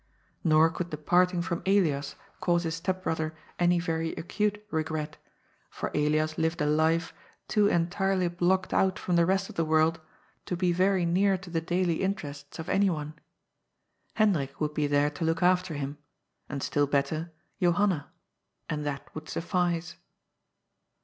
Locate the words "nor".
0.43-0.71